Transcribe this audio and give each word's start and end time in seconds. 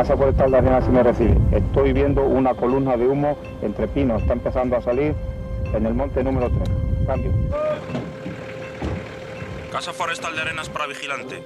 Casa 0.00 0.16
Forestal 0.16 0.50
de 0.50 0.56
Arenas 0.56 0.84
si 0.86 0.90
me 0.90 1.02
recibe. 1.02 1.36
Estoy 1.52 1.92
viendo 1.92 2.22
una 2.22 2.54
columna 2.54 2.96
de 2.96 3.06
humo 3.06 3.36
entre 3.60 3.86
pinos. 3.86 4.22
Está 4.22 4.32
empezando 4.32 4.74
a 4.74 4.80
salir 4.80 5.14
en 5.74 5.84
el 5.84 5.92
monte 5.92 6.24
número 6.24 6.48
3. 6.48 6.70
Cambio. 7.06 7.30
Casa 9.70 9.92
Forestal 9.92 10.34
de 10.34 10.40
Arenas 10.40 10.70
para 10.70 10.86
vigilante. 10.86 11.42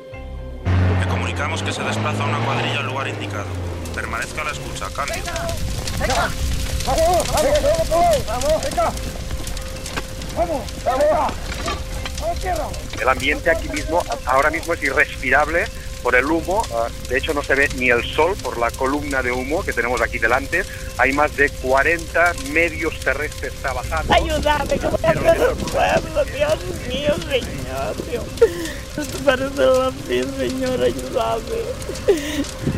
Le 1.01 1.09
comunicamos 1.09 1.65
que 1.65 1.73
se 1.73 1.83
desplaza 1.83 2.25
una 2.25 2.39
cuadrilla 2.45 2.79
al 2.79 2.87
lugar 2.87 3.09
indicado. 3.09 3.47
Permanezca 3.93 4.43
a 4.43 4.45
la 4.45 4.51
escucha. 4.53 4.87
Cambio. 4.95 5.17
El 13.01 13.09
ambiente 13.09 13.51
aquí 13.51 13.69
mismo 13.71 14.01
ahora 14.27 14.51
mismo 14.51 14.75
es 14.75 14.83
irrespirable 14.85 15.65
por 16.05 16.15
el 16.15 16.27
humo. 16.27 16.63
ah, 16.75 16.87
De 17.09 17.19
hecho, 17.19 17.33
no 17.33 17.43
se 17.43 17.55
ve 17.55 17.69
ni 17.77 17.89
el 17.91 18.05
sol 18.05 18.37
por 18.43 18.59
la 18.59 18.71
columna 18.71 19.23
de 19.23 19.33
humo 19.33 19.65
que 19.65 19.73
tenemos 19.73 20.01
aquí 20.03 20.19
delante. 20.19 20.63
Hay 20.99 21.13
más 21.15 21.35
de 21.35 21.49
40 21.49 22.35
medios 22.53 23.01
terrestres 23.01 23.55
trabajando. 23.55 24.13
Ayúdame, 24.13 24.79
que 24.79 24.87
voy 24.87 25.01
a 25.03 25.11
el 25.11 25.57
pueblo, 25.57 26.25
Dios 26.27 26.59
mío, 26.89 27.15
Señor, 27.29 28.11
Dios. 28.11 28.25
Esto 28.97 29.19
parece 29.25 29.65
la 29.65 29.91
fin, 30.07 30.25
Señor, 30.39 30.81
ayúdame. 30.83 31.61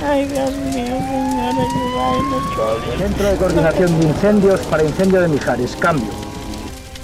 Ay, 0.02 0.24
Dios 0.26 0.50
mío, 0.52 0.96
Señor, 1.10 1.54
ayúdame. 1.66 2.98
Centro 2.98 3.28
de 3.28 3.36
Coordinación 3.36 4.00
de 4.00 4.06
Incendios 4.06 4.60
para 4.60 4.84
Incendio 4.84 5.20
de 5.20 5.28
Mijares. 5.28 5.76
Cambio. 5.76 6.10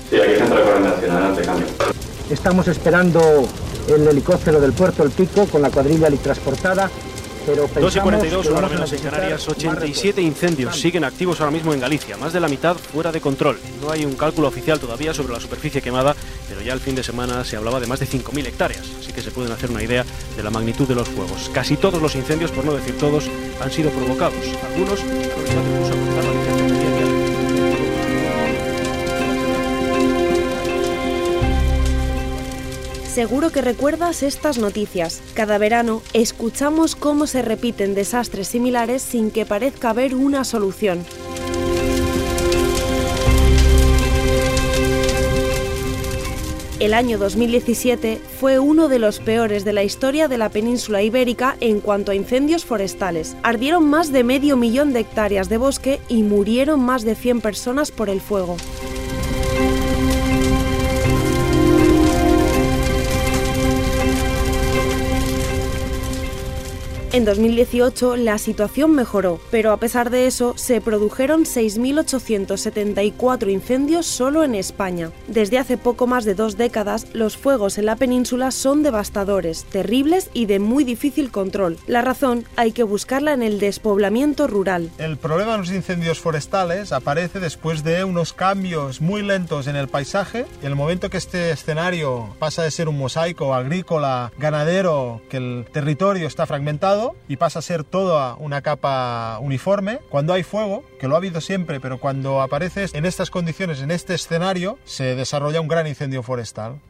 Sí, 0.09 0.21
aquí 0.21 0.35
centro 0.37 0.57
de 0.57 0.63
coordinación, 0.63 1.11
adelante, 1.11 1.43
cambio. 1.43 1.67
Estamos 2.31 2.69
esperando 2.69 3.47
el 3.89 4.07
helicóptero 4.07 4.61
del 4.61 4.73
puerto 4.73 5.03
El 5.03 5.11
Pico 5.11 5.47
con 5.47 5.63
la 5.63 5.71
cuadrilla 5.71 6.09
transportada, 6.11 6.91
pero 7.45 7.63
2 7.63 7.71
y 7.71 7.75
pensamos 7.75 8.03
42, 8.03 8.43
que 8.43 8.49
una 8.49 8.59
hora 8.59 8.69
vamos 8.69 8.73
a 8.73 8.75
menos 8.75 8.93
en 8.93 9.11
Canarias, 9.11 9.49
más 9.49 9.49
87 9.49 9.93
refuerzos. 9.93 10.25
incendios 10.25 10.81
siguen 10.81 11.05
activos 11.05 11.41
ahora 11.41 11.51
mismo 11.51 11.73
en 11.73 11.81
Galicia, 11.81 12.17
más 12.17 12.33
de 12.33 12.41
la 12.41 12.49
mitad 12.49 12.77
fuera 12.77 13.11
de 13.11 13.21
control. 13.21 13.59
No 13.81 13.91
hay 13.91 14.05
un 14.05 14.15
cálculo 14.15 14.49
oficial 14.49 14.79
todavía 14.79 15.13
sobre 15.13 15.33
la 15.33 15.41
superficie 15.41 15.83
quemada, 15.83 16.15
pero 16.49 16.61
ya 16.63 16.73
el 16.73 16.81
fin 16.81 16.95
de 16.95 17.03
semana 17.03 17.45
se 17.45 17.57
hablaba 17.57 17.81
de 17.81 17.87
más 17.87 18.01
de 18.01 18.07
5.000 18.07 18.47
hectáreas, 18.47 18.85
así 19.01 19.13
que 19.13 19.23
se 19.23 19.31
pueden 19.31 19.53
hacer 19.53 19.71
una 19.71 19.83
idea 19.83 20.05
de 20.37 20.43
la 20.43 20.51
magnitud 20.51 20.87
de 20.87 20.95
los 20.95 21.09
fuegos. 21.09 21.51
Casi 21.53 21.77
todos 21.77 22.01
los 22.01 22.15
incendios, 22.15 22.53
por 22.53 22.65
no 22.65 22.75
decir 22.75 22.97
todos, 22.99 23.25
han 23.61 23.71
sido 23.71 23.91
provocados. 23.91 24.45
Algunos 24.73 25.01
obligado 25.01 25.67
incluso 25.73 25.93
a 25.93 26.23
la 26.23 26.52
Seguro 33.13 33.51
que 33.51 33.61
recuerdas 33.61 34.23
estas 34.23 34.57
noticias. 34.57 35.21
Cada 35.35 35.59
verano 35.59 36.01
escuchamos 36.15 36.97
cómo 36.97 37.27
se 37.27 37.43
repiten 37.43 37.95
desastres 37.95 38.49
similares 38.49 39.03
sin 39.03 39.31
que 39.31 39.45
parezca 39.45 39.91
haber 39.91 40.15
una 40.15 40.45
solución. 40.45 41.05
El 46.81 46.95
año 46.95 47.19
2017 47.19 48.19
fue 48.41 48.59
uno 48.59 48.89
de 48.89 48.99
los 48.99 49.21
peores 49.21 49.67
de 49.67 49.75
la 49.75 49.85
historia 49.85 50.27
de 50.27 50.39
la 50.39 50.49
península 50.49 51.03
ibérica 51.03 51.59
en 51.61 51.81
cuanto 51.81 52.13
a 52.13 52.15
incendios 52.15 52.65
forestales. 52.65 53.37
Ardieron 53.43 53.85
más 53.85 54.11
de 54.11 54.25
medio 54.25 54.57
millón 54.57 54.95
de 54.95 55.01
hectáreas 55.01 55.51
de 55.51 55.59
bosque 55.59 56.01
y 56.09 56.23
murieron 56.23 56.81
más 56.81 57.05
de 57.05 57.15
100 57.15 57.43
personas 57.43 57.91
por 57.91 58.09
el 58.09 58.23
fuego. 58.23 58.57
En 67.15 67.27
2018 67.27 68.17
la 68.17 68.39
situación 68.39 68.95
mejoró, 68.95 69.39
pero 69.51 69.73
a 69.73 69.77
pesar 69.77 70.09
de 70.09 70.27
eso 70.27 70.55
se 70.57 70.81
produjeron 70.81 71.45
6.874 71.45 73.51
incendios 73.51 74.07
solo 74.07 74.45
en 74.45 74.55
España. 74.55 75.11
Desde 75.29 75.59
hace 75.59 75.77
poco 75.77 76.07
más 76.07 76.25
de 76.25 76.35
dos 76.35 76.57
décadas, 76.57 77.09
los 77.13 77.37
fuegos 77.37 77.77
en 77.77 77.85
la 77.85 77.97
península 77.97 78.51
son 78.51 78.83
devastadores, 78.83 79.65
terribles 79.65 80.31
y 80.33 80.47
de 80.47 80.59
muy 80.59 80.85
difícil 80.85 81.31
control. 81.31 81.77
La 81.87 82.01
razón 82.01 82.47
hay 82.57 82.73
que 82.73 82.83
buscarla 82.83 83.35
en 83.35 83.43
el 83.43 83.61
despoblamiento 83.61 84.47
rural. 84.47 84.91
El 84.97 85.19
problema 85.19 85.53
de 85.53 85.59
los 85.59 85.71
incendios 85.71 86.19
forestales 86.19 86.93
aparece 86.93 87.41
después 87.41 87.85
de 87.85 88.05
unos 88.05 88.33
cambios 88.33 89.03
muy 89.03 89.21
lentos 89.21 89.67
en 89.67 89.77
el 89.77 89.89
paisaje. 89.89 90.47
El 90.63 90.77
momento 90.77 91.11
que 91.11 91.19
este 91.19 91.51
escenario 91.51 92.35
pasa 92.39 92.63
de 92.63 92.71
ser 92.71 92.89
un 92.89 92.97
mosaico 92.97 93.53
agrícola, 93.53 94.33
ganadero, 94.39 95.21
que 95.29 95.37
el 95.37 95.67
territorio 95.71 96.27
está 96.27 96.47
fragmentado 96.47 97.02
y 97.29 97.37
pasa 97.37 97.59
a 97.59 97.63
ser 97.63 97.85
toda 97.85 98.35
una 98.37 98.63
capa 98.63 99.39
uniforme, 99.41 100.01
cuando 100.11 100.33
hay 100.33 100.43
fuego, 100.43 100.85
que 101.01 101.09
lo 101.09 101.15
ha 101.15 101.19
habido 101.19 101.41
siempre, 101.41 101.81
pero 101.81 101.99
cuando 101.99 102.41
aparece 102.41 102.87
en 102.93 103.05
estas 103.07 103.31
condiciones, 103.31 103.81
en 103.81 103.91
este 103.91 104.15
escenario, 104.15 104.79
se 104.85 105.15
desarrolla 105.15 105.61
un 105.61 105.69
gran 105.69 105.87
incendio 105.87 106.23
forestal. 106.23 106.81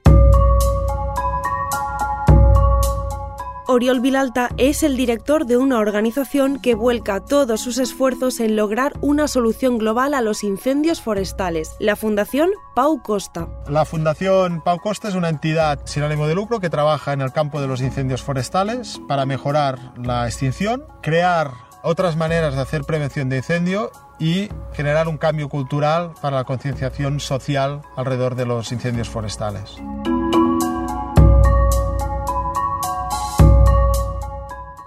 Oriol 3.73 4.01
Vilalta 4.01 4.51
es 4.59 4.83
el 4.83 4.99
director 4.99 5.47
de 5.47 5.57
una 5.57 5.79
organización 5.79 6.61
que 6.61 6.75
vuelca 6.75 7.21
todos 7.21 7.63
sus 7.63 7.79
esfuerzos 7.79 8.39
en 8.39 8.55
lograr 8.55 8.93
una 9.01 9.29
solución 9.29 9.79
global 9.79 10.13
a 10.13 10.21
los 10.21 10.45
incendios 10.45 11.01
forestales, 11.01 11.75
la 11.79 11.97
Fundación 11.97 12.51
Pau 12.75 13.03
Costa. 13.03 13.49
La 13.69 13.87
Fundación 13.87 14.61
Pau 14.61 14.79
Costa 14.79 15.09
es 15.09 15.15
una 15.15 15.31
entidad 15.31 15.81
sin 15.85 16.03
ánimo 16.03 16.27
de 16.27 16.35
lucro 16.35 16.61
que 16.61 16.69
trabaja 16.69 17.15
en 17.15 17.23
el 17.23 17.33
campo 17.33 17.63
de 17.63 17.67
los 17.67 17.81
incendios 17.81 18.23
forestales 18.23 19.01
para 19.09 19.25
mejorar 19.25 19.79
la 19.97 20.27
extinción, 20.27 20.85
crear 21.01 21.51
otras 21.83 22.17
maneras 22.17 22.55
de 22.55 22.61
hacer 22.61 22.85
prevención 22.85 23.31
de 23.31 23.39
incendio 23.39 23.91
y 24.19 24.51
generar 24.75 25.09
un 25.09 25.17
cambio 25.17 25.49
cultural 25.49 26.13
para 26.21 26.37
la 26.37 26.45
concienciación 26.45 27.21
social 27.21 27.81
alrededor 27.97 28.35
de 28.35 28.45
los 28.45 28.71
incendios 28.71 29.09
forestales. 29.09 29.79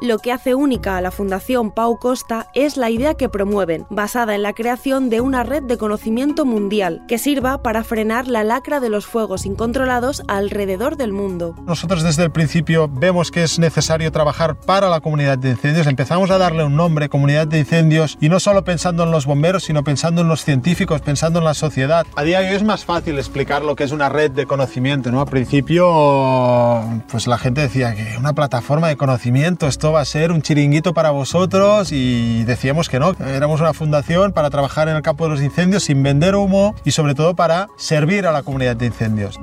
Lo 0.05 0.19
que 0.19 0.31
hace 0.31 0.53
única 0.53 0.97
a 0.97 1.01
la 1.01 1.09
Fundación 1.09 1.71
Pau 1.71 1.97
Costa 1.97 2.45
es 2.53 2.77
la 2.77 2.91
idea 2.91 3.15
que 3.15 3.27
promueven, 3.27 3.87
basada 3.89 4.35
en 4.35 4.43
la 4.43 4.53
creación 4.53 5.09
de 5.09 5.19
una 5.19 5.41
red 5.41 5.63
de 5.63 5.79
conocimiento 5.79 6.45
mundial 6.45 7.01
que 7.07 7.17
sirva 7.17 7.63
para 7.63 7.83
frenar 7.83 8.27
la 8.27 8.43
lacra 8.43 8.79
de 8.79 8.89
los 8.89 9.07
fuegos 9.07 9.47
incontrolados 9.47 10.21
alrededor 10.27 10.95
del 10.95 11.11
mundo. 11.11 11.55
Nosotros 11.65 12.03
desde 12.03 12.21
el 12.21 12.29
principio 12.29 12.87
vemos 12.87 13.31
que 13.31 13.41
es 13.41 13.57
necesario 13.57 14.11
trabajar 14.11 14.55
para 14.55 14.89
la 14.89 15.01
comunidad 15.01 15.39
de 15.39 15.49
incendios. 15.49 15.87
Empezamos 15.87 16.29
a 16.29 16.37
darle 16.37 16.63
un 16.63 16.75
nombre, 16.75 17.09
comunidad 17.09 17.47
de 17.47 17.57
incendios, 17.57 18.19
y 18.21 18.29
no 18.29 18.39
solo 18.39 18.63
pensando 18.63 19.01
en 19.01 19.09
los 19.09 19.25
bomberos, 19.25 19.63
sino 19.63 19.83
pensando 19.83 20.21
en 20.21 20.27
los 20.27 20.45
científicos, 20.45 21.01
pensando 21.01 21.39
en 21.39 21.45
la 21.45 21.55
sociedad. 21.55 22.05
A 22.15 22.21
día 22.21 22.41
de 22.41 22.49
hoy 22.49 22.55
es 22.57 22.63
más 22.63 22.85
fácil 22.85 23.17
explicar 23.17 23.63
lo 23.63 23.75
que 23.75 23.85
es 23.85 23.91
una 23.91 24.09
red 24.09 24.29
de 24.29 24.45
conocimiento, 24.45 25.11
¿no? 25.11 25.21
Al 25.21 25.29
principio, 25.29 26.83
pues 27.09 27.25
la 27.25 27.39
gente 27.39 27.61
decía 27.61 27.95
que 27.95 28.19
una 28.19 28.33
plataforma 28.33 28.87
de 28.87 28.97
conocimiento, 28.97 29.65
esto 29.65 29.94
va 29.95 30.01
a 30.01 30.05
ser 30.05 30.31
un 30.31 30.41
chiringuito 30.41 30.93
para 30.93 31.11
vosotros 31.11 31.91
y 31.91 32.43
decíamos 32.43 32.89
que 32.89 32.99
no, 32.99 33.15
éramos 33.25 33.61
una 33.61 33.73
fundación 33.73 34.33
para 34.33 34.49
trabajar 34.49 34.89
en 34.89 34.97
el 34.97 35.01
campo 35.01 35.23
de 35.23 35.31
los 35.31 35.41
incendios 35.41 35.83
sin 35.83 36.03
vender 36.03 36.35
humo 36.35 36.75
y 36.83 36.91
sobre 36.91 37.15
todo 37.15 37.33
para 37.35 37.69
servir 37.77 38.27
a 38.27 38.33
la 38.33 38.43
comunidad 38.43 38.75
de 38.75 38.87
incendios. 38.87 39.39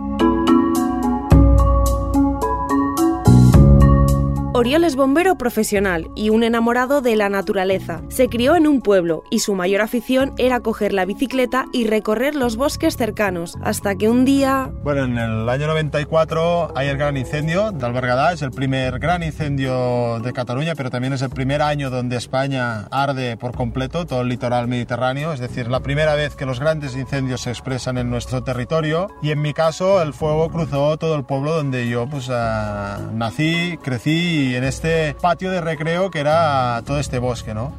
Oriol 4.62 4.84
es 4.84 4.94
bombero 4.94 5.34
profesional 5.34 6.08
y 6.14 6.30
un 6.30 6.44
enamorado 6.44 7.00
de 7.00 7.16
la 7.16 7.28
naturaleza. 7.28 8.00
Se 8.10 8.28
crió 8.28 8.54
en 8.54 8.68
un 8.68 8.80
pueblo 8.80 9.24
y 9.28 9.40
su 9.40 9.56
mayor 9.56 9.80
afición 9.80 10.34
era 10.38 10.60
coger 10.60 10.92
la 10.92 11.04
bicicleta 11.04 11.66
y 11.72 11.88
recorrer 11.88 12.36
los 12.36 12.54
bosques 12.54 12.96
cercanos, 12.96 13.56
hasta 13.60 13.96
que 13.96 14.08
un 14.08 14.24
día... 14.24 14.70
Bueno, 14.84 15.02
en 15.02 15.18
el 15.18 15.48
año 15.48 15.66
94 15.66 16.74
hay 16.76 16.86
el 16.86 16.96
gran 16.96 17.16
incendio 17.16 17.72
del 17.72 17.92
Bergadà, 17.92 18.34
es 18.34 18.42
el 18.42 18.52
primer 18.52 19.00
gran 19.00 19.24
incendio 19.24 20.20
de 20.20 20.32
Cataluña, 20.32 20.76
pero 20.76 20.90
también 20.90 21.14
es 21.14 21.22
el 21.22 21.30
primer 21.30 21.60
año 21.60 21.90
donde 21.90 22.16
España 22.16 22.86
arde 22.92 23.36
por 23.36 23.56
completo 23.56 24.06
todo 24.06 24.20
el 24.20 24.28
litoral 24.28 24.68
mediterráneo, 24.68 25.32
es 25.32 25.40
decir, 25.40 25.66
la 25.66 25.80
primera 25.80 26.14
vez 26.14 26.36
que 26.36 26.46
los 26.46 26.60
grandes 26.60 26.94
incendios 26.94 27.40
se 27.40 27.50
expresan 27.50 27.98
en 27.98 28.10
nuestro 28.10 28.44
territorio 28.44 29.08
y 29.22 29.32
en 29.32 29.42
mi 29.42 29.54
caso 29.54 30.00
el 30.00 30.12
fuego 30.12 30.50
cruzó 30.50 30.96
todo 30.98 31.16
el 31.16 31.24
pueblo 31.24 31.52
donde 31.52 31.88
yo 31.88 32.06
pues 32.06 32.28
uh, 32.28 33.12
nací, 33.12 33.76
crecí 33.82 34.51
y 34.51 34.51
en 34.56 34.64
este 34.64 35.14
patio 35.20 35.50
de 35.50 35.60
recreo 35.60 36.10
que 36.10 36.20
era 36.20 36.82
todo 36.84 36.98
este 36.98 37.18
bosque, 37.18 37.54
¿no? 37.54 37.72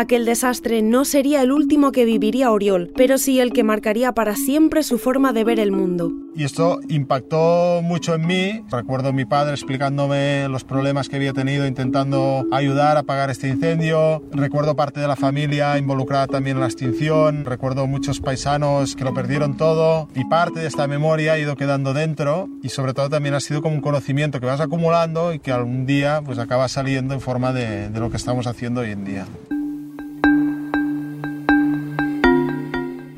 Aquel 0.00 0.24
desastre 0.24 0.80
no 0.80 1.04
sería 1.04 1.42
el 1.42 1.52
último 1.52 1.92
que 1.92 2.06
viviría 2.06 2.50
Oriol, 2.50 2.90
pero 2.96 3.18
sí 3.18 3.38
el 3.38 3.52
que 3.52 3.64
marcaría 3.64 4.12
para 4.12 4.34
siempre 4.34 4.82
su 4.82 4.96
forma 4.96 5.34
de 5.34 5.44
ver 5.44 5.60
el 5.60 5.72
mundo. 5.72 6.10
Y 6.34 6.44
esto 6.44 6.80
impactó 6.88 7.82
mucho 7.82 8.14
en 8.14 8.26
mí. 8.26 8.64
Recuerdo 8.70 9.10
a 9.10 9.12
mi 9.12 9.26
padre 9.26 9.52
explicándome 9.52 10.48
los 10.48 10.64
problemas 10.64 11.10
que 11.10 11.16
había 11.16 11.34
tenido 11.34 11.66
intentando 11.66 12.46
ayudar 12.50 12.96
a 12.96 13.00
apagar 13.00 13.28
este 13.28 13.48
incendio. 13.48 14.22
Recuerdo 14.32 14.74
parte 14.74 15.00
de 15.00 15.06
la 15.06 15.16
familia 15.16 15.76
involucrada 15.76 16.28
también 16.28 16.56
en 16.56 16.62
la 16.62 16.68
extinción. 16.68 17.44
Recuerdo 17.44 17.86
muchos 17.86 18.20
paisanos 18.20 18.96
que 18.96 19.04
lo 19.04 19.12
perdieron 19.12 19.58
todo. 19.58 20.08
Y 20.14 20.24
parte 20.24 20.60
de 20.60 20.68
esta 20.68 20.86
memoria 20.86 21.34
ha 21.34 21.38
ido 21.38 21.56
quedando 21.56 21.92
dentro. 21.92 22.48
Y 22.62 22.70
sobre 22.70 22.94
todo 22.94 23.10
también 23.10 23.34
ha 23.34 23.40
sido 23.40 23.60
como 23.60 23.74
un 23.74 23.82
conocimiento 23.82 24.40
que 24.40 24.46
vas 24.46 24.62
acumulando 24.62 25.34
y 25.34 25.40
que 25.40 25.52
algún 25.52 25.84
día 25.84 26.22
pues 26.24 26.38
acaba 26.38 26.68
saliendo 26.68 27.12
en 27.12 27.20
forma 27.20 27.52
de, 27.52 27.90
de 27.90 28.00
lo 28.00 28.10
que 28.10 28.16
estamos 28.16 28.46
haciendo 28.46 28.80
hoy 28.80 28.92
en 28.92 29.04
día. 29.04 29.26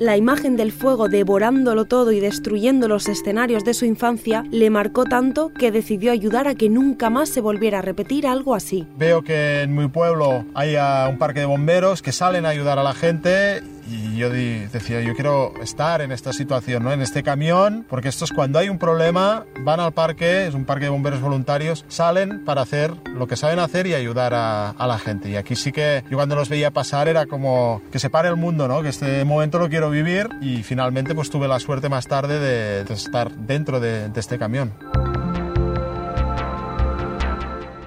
La 0.03 0.17
imagen 0.17 0.57
del 0.57 0.73
fuego 0.73 1.09
devorándolo 1.09 1.85
todo 1.85 2.11
y 2.11 2.19
destruyendo 2.19 2.89
los 2.89 3.07
escenarios 3.09 3.65
de 3.65 3.73
su 3.73 3.85
infancia 3.85 4.45
le 4.51 4.69
marcó 4.69 5.05
tanto 5.05 5.53
que 5.57 5.71
decidió 5.71 6.11
ayudar 6.11 6.49
a 6.49 6.57
que 6.57 6.69
nunca 6.69 7.09
más 7.09 7.29
se 7.29 7.41
volviera 7.41 7.79
a 7.79 7.83
repetir 7.83 8.27
algo 8.27 8.57
así. 8.57 8.85
Veo 8.99 9.23
que 9.23 9.63
en 9.63 9.77
mi 9.77 9.87
pueblo 9.87 10.45
hay 10.55 10.75
un 11.09 11.19
parque 11.19 11.39
de 11.39 11.47
bomberos 11.47 12.03
que 12.03 12.11
salen 12.11 12.47
a 12.47 12.49
ayudar 12.49 12.81
a 12.81 12.83
la 12.83 12.95
gente 12.95 13.63
y 13.93 14.17
yo 14.17 14.31
decía, 14.31 15.01
yo 15.01 15.15
quiero 15.15 15.53
estar 15.63 16.01
en 16.01 16.13
esta 16.13 16.33
situación, 16.33 16.85
¿no? 16.85 16.93
en 16.93 17.03
este 17.03 17.23
camión, 17.23 17.85
porque 17.89 18.09
esto 18.09 18.25
es 18.25 18.33
cuando 18.33 18.59
hay 18.59 18.69
un 18.69 18.79
problema, 18.79 19.45
van 19.61 19.81
al 19.81 19.93
parque, 19.93 20.47
es 20.47 20.55
un 20.55 20.65
parque 20.65 20.87
de 20.87 20.91
bomberos 20.91 21.21
voluntarios, 21.21 21.85
salen 21.89 22.45
para 22.45 22.63
hacer 22.63 22.95
lo 23.15 23.27
que 23.27 23.37
saben 23.37 23.59
hacer 23.59 23.87
y 23.87 23.95
ayudar 23.95 24.33
a, 24.35 24.75
la 24.83 24.99
gente. 24.99 25.31
Y 25.31 25.37
aquí 25.37 25.55
sí 25.55 25.71
que 25.71 26.03
yo 26.11 26.17
cuando 26.17 26.35
los 26.35 26.49
veía 26.49 26.71
pasar 26.71 27.09
era 27.09 27.27
como 27.27 27.81
que 27.93 27.99
se 27.99 28.11
pare 28.11 28.29
el 28.29 28.37
mundo, 28.37 28.67
¿no? 28.67 28.83
que 28.83 28.89
este 28.89 29.25
momento 29.25 29.59
lo 29.59 29.69
quiero 29.69 29.91
vivir 29.91 30.29
y 30.41 30.63
finalmente 30.63 31.15
pues 31.15 31.31
tuve 31.31 31.47
la 31.47 31.61
suerte 31.61 31.89
más 31.89 32.07
tarde 32.09 32.41
de, 32.41 32.93
estar 32.93 33.31
dentro 33.31 33.81
de, 33.81 34.09
de 34.09 34.21
este 34.21 34.39
camión. 34.39 34.73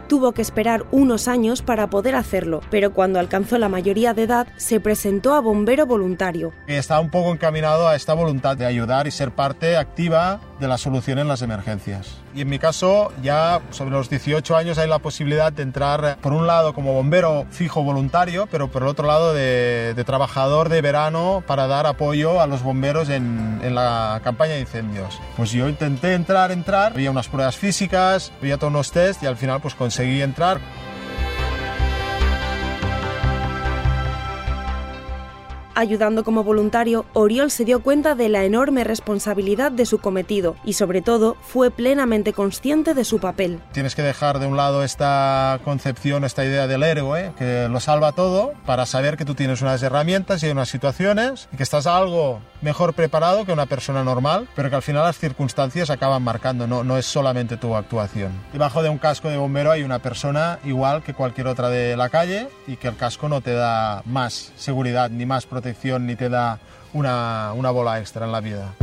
Tuvo 0.08 0.34
que 0.34 0.42
esperar 0.42 0.86
unos 0.92 1.28
años 1.28 1.62
para 1.62 1.90
poder 1.90 2.16
hacerlo, 2.16 2.62
pero 2.70 2.94
cuando 2.94 3.20
alcanzó 3.20 3.58
la 3.58 3.70
mayoría 3.70 4.14
de 4.14 4.24
edad 4.24 4.48
se 4.58 4.80
presentó 4.80 5.34
a 5.34 5.42
bombero 5.42 5.86
voluntario. 5.86 6.54
Estaba 6.68 7.00
un 7.00 7.10
poco 7.10 7.32
encaminado 7.32 7.88
a 7.88 7.96
esta 7.96 8.14
voluntad 8.14 8.58
de 8.58 8.66
ayudar 8.66 9.08
y 9.08 9.12
ser 9.12 9.32
parte 9.32 9.78
activa 9.78 10.42
de 10.60 10.68
la 10.68 10.78
solución 10.78 11.20
en 11.20 11.28
las 11.28 11.42
emergencias. 11.42 12.25
Y 12.36 12.42
en 12.42 12.50
mi 12.50 12.60
caso, 12.60 13.14
ya 13.24 13.62
sobre 13.72 13.92
los 13.92 14.10
18 14.10 14.58
años 14.58 14.78
hay 14.78 14.90
la 14.90 15.00
posibilidad 15.00 15.54
de 15.54 15.64
entrar, 15.64 16.18
por 16.22 16.34
un 16.34 16.46
lado, 16.46 16.74
como 16.74 16.92
bombero 16.94 17.46
fijo 17.50 17.82
voluntario, 17.82 18.46
pero 18.52 18.68
por 18.68 18.82
el 18.82 18.90
otro 18.90 19.08
lado, 19.08 19.34
de, 19.34 19.94
de 19.96 20.04
trabajador 20.04 20.68
de 20.68 20.82
verano 20.82 21.44
para 21.48 21.68
dar 21.68 21.88
apoyo 21.88 22.42
a 22.42 22.48
los 22.48 22.62
bomberos 22.62 23.08
en, 23.08 23.62
en, 23.64 23.74
la 23.74 24.20
campaña 24.22 24.56
de 24.56 24.60
incendios. 24.60 25.18
Pues 25.38 25.52
yo 25.52 25.70
intenté 25.70 26.14
entrar, 26.14 26.52
entrar, 26.52 26.92
había 26.92 27.10
unas 27.10 27.30
pruebas 27.30 27.56
físicas, 27.56 28.34
había 28.42 28.58
todos 28.58 28.72
unos 28.72 28.92
test 28.92 29.24
y 29.24 29.28
al 29.28 29.38
final 29.38 29.62
pues 29.62 29.74
conseguí 29.74 30.22
entrar. 30.22 30.60
Ayudando 35.78 36.24
como 36.24 36.46
voluntario, 36.46 37.06
Oriol 37.12 37.52
se 37.52 37.66
dio 37.66 37.84
cuenta 37.84 38.16
de 38.16 38.30
la 38.30 38.46
enorme 38.46 38.86
responsabilidad 38.86 39.74
de 39.74 39.86
su 39.86 39.98
cometido 39.98 40.56
y 40.64 40.72
sobre 40.72 41.02
todo 41.02 41.36
fue 41.42 41.70
plenamente 41.70 42.32
consciente 42.32 42.94
de 42.94 43.04
su 43.04 43.20
papel. 43.20 43.60
Tienes 43.74 43.94
que 43.94 44.02
dejar 44.02 44.40
de 44.40 44.48
un 44.48 44.56
lado 44.56 44.86
esta 44.86 45.60
concepción, 45.66 46.24
esta 46.24 46.46
idea 46.46 46.68
del 46.68 46.82
héroe 46.82 47.34
que 47.38 47.68
lo 47.68 47.82
salva 47.82 48.14
todo 48.14 48.54
para 48.66 48.86
saber 48.86 49.18
que 49.18 49.26
tú 49.26 49.36
tienes 49.36 49.62
unas 49.62 49.84
herramientas 49.84 50.42
y 50.44 50.50
unas 50.50 50.70
situaciones 50.70 51.50
y 51.52 51.58
que 51.58 51.64
estás 51.64 51.88
algo 51.88 52.40
mejor 52.62 52.94
preparado 52.94 53.46
que 53.46 53.52
una 53.52 53.66
persona 53.66 54.02
normal, 54.02 54.48
pero 54.56 54.70
que 54.70 54.78
al 54.78 54.82
final 54.82 55.04
las 55.04 55.20
circunstancias 55.20 55.90
acaban 55.90 56.24
marcando, 56.24 56.68
no, 56.68 56.86
no 56.86 56.98
es 56.98 57.06
solamente 57.06 57.58
tu 57.58 57.76
actuación. 57.76 58.32
Debajo 58.54 58.82
de 58.82 58.88
un 58.88 58.98
casco 58.98 59.28
de 59.28 59.36
bombero 59.36 59.72
hay 59.72 59.84
una 59.84 60.00
persona 60.00 60.58
igual 60.64 61.04
que 61.04 61.14
cualquier 61.14 61.48
otra 61.48 61.68
de 61.68 61.98
la 61.98 62.08
calle 62.08 62.48
y 62.66 62.78
que 62.78 62.88
el 62.88 62.96
casco 62.96 63.28
no 63.28 63.42
te 63.42 63.54
da 63.54 64.04
más 64.06 64.54
seguridad 64.56 65.10
ni 65.10 65.26
más 65.26 65.46
protección 65.46 65.65
ni 66.00 66.16
te 66.16 66.30
da 66.30 66.60
una, 66.94 67.54
una 67.56 67.72
bola 67.72 68.00
extra 68.00 68.26
en 68.26 68.32
la 68.32 68.42
vida. 68.42 68.74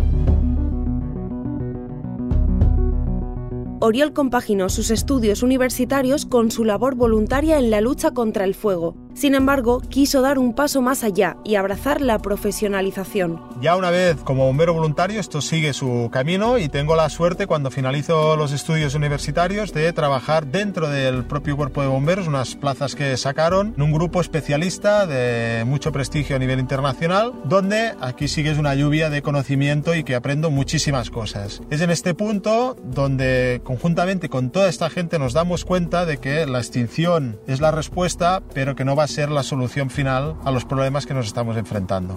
Oriol 3.81 4.13
compaginó 4.13 4.69
sus 4.69 4.93
estudios 4.93 5.43
universitarios 5.43 6.25
con 6.25 6.53
su 6.53 6.65
labor 6.65 6.95
voluntaria 6.95 7.59
en 7.59 7.71
la 7.71 7.81
lucha 7.81 8.13
contra 8.13 8.45
el 8.45 8.55
fuego. 8.55 8.97
Sin 9.15 9.35
embargo, 9.35 9.81
quiso 9.81 10.23
dar 10.23 10.39
un 10.39 10.55
paso 10.55 10.81
más 10.81 11.05
allá 11.05 11.37
y 11.45 11.57
abrazar 11.57 12.01
la 12.01 12.19
profesionalización. 12.19 13.41
Ya 13.61 13.77
una 13.77 13.91
vez 13.91 14.17
como 14.25 14.47
bombero 14.47 14.75
voluntario, 14.75 15.21
esto 15.21 15.41
sigue 15.41 15.73
su 15.73 16.09
camino 16.13 16.59
y 16.59 16.69
tengo 16.69 16.97
la 16.97 17.09
suerte 17.11 17.47
cuando 17.47 17.71
finalizo 17.71 18.37
los 18.37 18.53
estudios 18.53 18.95
universitarios 18.95 19.73
de 19.73 19.93
trabajar 19.93 20.47
dentro 20.47 20.89
del 20.89 21.25
propio 21.25 21.57
cuerpo 21.57 21.83
de 21.83 21.89
bomberos, 21.89 22.27
unas 22.27 22.57
plazas 22.57 22.95
que 22.95 23.17
sacaron, 23.17 23.75
en 23.77 23.83
un 23.83 23.93
grupo 23.93 24.21
especialista 24.21 25.07
de 25.07 25.65
mucho 25.65 25.93
prestigio 25.93 26.37
a 26.37 26.39
nivel 26.39 26.59
internacional, 26.59 27.33
donde 27.45 27.95
aquí 28.01 28.29
sigues 28.29 28.59
una 28.59 28.75
lluvia 28.75 29.11
de 29.11 29.23
conocimiento 29.23 29.95
y 29.95 30.05
que 30.05 30.15
aprendo 30.15 30.51
muchísimas 30.51 31.11
cosas. 31.11 31.63
Es 31.71 31.81
en 31.81 31.91
este 31.91 32.15
punto 32.15 32.77
donde 32.83 33.61
conjuntamente 33.63 34.29
con 34.29 34.51
toda 34.51 34.69
esta 34.69 34.91
gente 34.91 35.19
nos 35.19 35.35
damos 35.35 35.65
cuenta 35.65 36.07
de 36.07 36.19
que 36.19 36.47
la 36.47 36.59
extinción 36.59 37.39
es 37.47 37.61
la 37.61 37.71
respuesta, 37.71 38.43
pero 38.55 38.75
que 38.75 38.85
no 38.85 38.97
va 39.03 39.07
a 39.07 39.09
ser 39.09 39.33
la 39.33 39.43
solución 39.43 39.91
final 39.91 40.37
a 40.45 40.53
los 40.53 40.65
problemas 40.65 41.07
que 41.07 41.13
nos 41.13 41.27
estamos 41.27 41.57
enfrentando. 41.57 42.15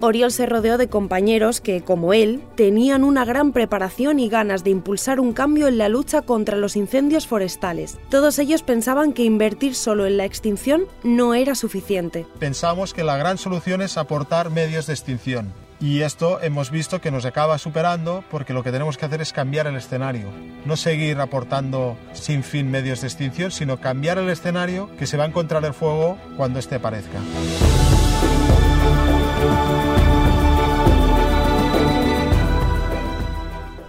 Oriol 0.00 0.32
se 0.32 0.44
rodeó 0.44 0.76
de 0.76 0.88
compañeros 0.88 1.60
que, 1.60 1.82
como 1.82 2.12
él, 2.12 2.42
tenían 2.56 3.04
una 3.04 3.24
gran 3.24 3.52
preparación 3.52 4.18
y 4.18 4.28
ganas 4.28 4.64
de 4.64 4.70
impulsar 4.70 5.20
un 5.20 5.34
cambio 5.34 5.68
en 5.68 5.78
la 5.78 5.88
lucha 5.88 6.22
contra 6.22 6.56
los 6.56 6.74
incendios 6.74 7.28
forestales. 7.28 7.96
Todos 8.10 8.40
ellos 8.40 8.64
pensaban 8.64 9.12
que 9.12 9.22
invertir 9.22 9.76
solo 9.76 10.06
en 10.06 10.16
la 10.16 10.24
extinción 10.24 10.86
no 11.04 11.34
era 11.34 11.54
suficiente. 11.54 12.26
Pensamos 12.40 12.92
que 12.92 13.04
la 13.04 13.16
gran 13.16 13.38
solución 13.38 13.82
es 13.82 13.96
aportar 13.96 14.50
medios 14.50 14.88
de 14.88 14.94
extinción. 14.94 15.52
Y 15.80 16.02
esto 16.02 16.40
hemos 16.42 16.70
visto 16.70 17.00
que 17.00 17.12
nos 17.12 17.24
acaba 17.24 17.56
superando 17.56 18.24
porque 18.30 18.52
lo 18.52 18.64
que 18.64 18.72
tenemos 18.72 18.98
que 18.98 19.06
hacer 19.06 19.20
es 19.20 19.32
cambiar 19.32 19.68
el 19.68 19.76
escenario. 19.76 20.28
No 20.64 20.76
seguir 20.76 21.20
aportando 21.20 21.96
sin 22.12 22.42
fin 22.42 22.70
medios 22.70 23.00
de 23.00 23.06
extinción, 23.06 23.52
sino 23.52 23.80
cambiar 23.80 24.18
el 24.18 24.28
escenario 24.28 24.90
que 24.98 25.06
se 25.06 25.16
va 25.16 25.24
a 25.24 25.28
encontrar 25.28 25.64
el 25.64 25.74
fuego 25.74 26.18
cuando 26.36 26.58
este 26.58 26.76
aparezca. 26.76 27.18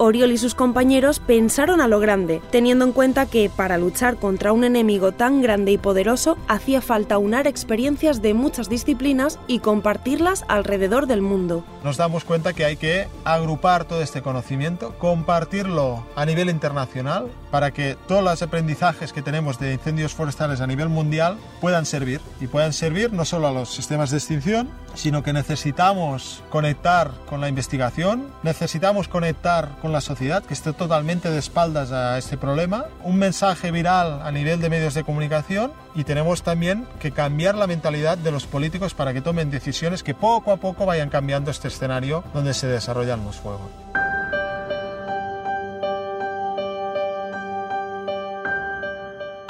Oriol 0.10 0.32
y 0.32 0.40
sus 0.40 0.56
compañeros 0.56 1.20
pensaron 1.20 1.82
a 1.82 1.88
lo 1.88 2.00
grande, 2.00 2.42
teniendo 2.50 2.84
en 2.84 2.94
cuenta 2.94 3.28
que 3.28 3.48
para 3.48 3.78
luchar 3.78 4.16
contra 4.16 4.54
un 4.54 4.64
enemigo 4.64 5.12
tan 5.12 5.40
grande 5.44 5.72
y 5.72 5.78
poderoso 5.78 6.36
hacía 6.48 6.82
falta 6.82 7.20
unar 7.20 7.46
experiencias 7.46 8.20
de 8.20 8.34
muchas 8.34 8.70
disciplinas 8.70 9.38
y 9.46 9.60
compartirlas 9.60 10.46
alrededor 10.48 11.06
del 11.06 11.22
mundo. 11.22 11.64
Nos 11.84 11.98
damos 11.98 12.24
cuenta 12.24 12.54
que 12.54 12.66
hay 12.66 12.76
que 12.76 13.08
agrupar 13.24 13.86
todo 13.86 14.02
este 14.02 14.24
conocimiento, 14.24 14.96
compartirlo 14.98 16.04
a 16.16 16.26
nivel 16.26 16.50
internacional 16.50 17.28
para 17.52 17.72
que 17.72 17.98
todos 18.08 18.24
los 18.24 18.42
aprendizajes 18.42 19.14
que 19.14 19.22
tenemos 19.22 19.60
de 19.60 19.74
incendios 19.74 20.14
forestales 20.14 20.62
a 20.62 20.68
nivel 20.68 20.90
mundial 20.90 21.38
puedan 21.62 21.86
servir 21.86 22.22
y 22.40 22.48
puedan 22.48 22.74
servir 22.74 23.14
no 23.14 23.26
solo 23.26 23.48
a 23.48 23.52
los 23.52 23.74
sistemas 23.74 24.12
de 24.12 24.18
extinción, 24.18 24.70
sino 24.96 25.24
que 25.24 25.34
necesitamos 25.34 26.44
conectar 26.50 27.12
con 27.28 27.42
la 27.42 27.50
investigación, 27.50 28.28
necesitamos 28.44 29.08
conectar 29.08 29.70
con 29.82 29.92
la 29.92 30.02
sociedad 30.02 30.44
que 30.44 30.54
esté 30.54 30.74
totalmente 30.74 31.30
de 31.30 31.40
espaldas 31.40 31.92
a 31.92 32.18
este 32.18 32.38
problema, 32.38 32.86
un 33.04 33.18
mensaje 33.18 33.72
viral 33.72 34.22
a 34.24 34.32
nivel 34.32 34.62
de 34.62 34.70
medios 34.70 34.94
de 34.94 35.04
comunicación 35.04 35.72
y 35.96 36.04
tenemos 36.04 36.44
también 36.44 36.88
que 37.00 37.12
cambiar 37.12 37.56
la 37.56 37.68
mentalidad 37.68 38.18
de 38.18 38.32
los 38.32 38.46
políticos 38.46 38.94
para 38.94 39.14
que 39.14 39.22
tomen 39.22 39.52
decisiones 39.52 40.04
que 40.04 40.14
poco 40.14 40.52
a 40.52 40.58
poco 40.58 40.86
vayan 40.86 41.10
cambiando 41.10 41.52
este 41.52 41.68
escenario 41.68 42.24
donde 42.34 42.54
se 42.54 42.68
desarrollan 42.68 43.24
los 43.24 43.38
fuegos. 43.38 43.70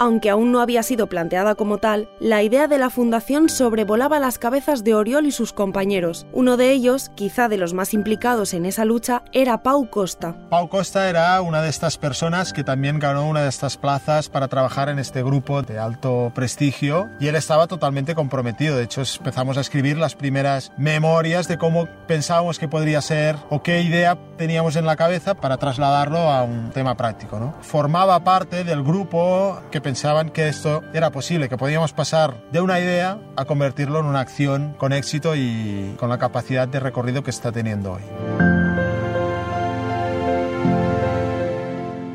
Aunque 0.01 0.29
aún 0.29 0.53
no 0.53 0.62
había 0.62 0.82
sido 0.82 1.08
planteada 1.08 1.56
como 1.56 1.77
tal, 1.77 2.08
la 2.22 2.41
idea 2.41 2.70
de 2.70 2.77
la 2.77 2.89
fundación 2.89 3.50
sobrevolaba 3.50 4.18
las 4.18 4.39
cabezas 4.39 4.86
de 4.86 4.96
Oriol 4.96 5.25
y 5.25 5.32
sus 5.32 5.51
compañeros. 5.51 6.25
Uno 6.32 6.56
de 6.56 6.72
ellos, 6.72 7.12
quizá 7.15 7.50
de 7.50 7.58
los 7.58 7.74
más 7.74 7.94
implicados 7.94 8.53
en 8.53 8.65
esa 8.65 8.86
lucha, 8.86 9.24
era 9.34 9.62
Pau 9.62 9.89
Costa. 9.89 10.38
Pau 10.50 10.70
Costa 10.70 11.10
era 11.10 11.41
una 11.41 11.62
de 11.62 11.68
estas 11.68 11.98
personas 11.98 12.53
que 12.53 12.63
también 12.63 12.98
ganó 12.98 13.27
una 13.27 13.41
de 13.41 13.50
estas 13.50 13.75
plazas 13.75 14.29
para 14.29 14.48
trabajar 14.48 14.88
en 14.88 15.00
este 15.00 15.22
grupo 15.22 15.63
de 15.63 15.79
alto 15.79 16.32
prestigio 16.34 17.10
y 17.20 17.27
él 17.27 17.36
estaba 17.36 17.68
totalmente 17.68 18.15
comprometido. 18.15 18.77
De 18.77 18.84
hecho, 18.84 19.01
empezamos 19.01 19.58
a 19.58 19.62
escribir 19.62 19.98
las 19.98 20.15
primeras 20.15 20.72
memorias 20.77 21.50
de 21.50 21.58
cómo 21.58 21.89
pensábamos 22.08 22.58
que 22.58 22.70
podría 22.70 23.01
ser 23.01 23.36
o 23.50 23.63
qué 23.63 23.82
idea 23.82 24.18
teníamos 24.38 24.77
en 24.77 24.86
la 24.86 24.96
cabeza 24.96 25.36
para 25.36 25.58
trasladarlo 25.58 26.20
a 26.20 26.44
un 26.44 26.72
tema 26.72 26.96
práctico. 26.96 27.38
¿no? 27.38 27.53
Formaba 27.60 28.24
parte 28.24 28.63
del 28.63 28.82
grupo 28.82 29.62
que 29.72 29.88
pensaban 29.89 30.29
que 30.29 30.48
esto 30.48 30.84
era 30.93 31.10
posible, 31.10 31.50
que 31.50 31.58
podíamos 31.58 31.93
pasar 31.93 32.36
de 32.51 32.62
una 32.62 32.79
idea 32.79 33.19
a 33.36 33.46
convertirlo 33.46 34.00
en 34.00 34.05
una 34.05 34.19
acción 34.19 34.75
con 34.77 34.93
éxito 34.93 35.36
y 35.36 35.96
con 35.98 36.10
la 36.10 36.19
capacidad 36.19 36.67
de 36.67 36.79
recorrido 36.79 37.24
que 37.24 37.31
está 37.31 37.51
teniendo 37.51 37.93
hoy. 37.93 38.03